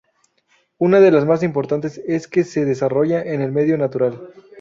[0.79, 4.31] Una de las más importantes es que se desarrolla en el medio natural.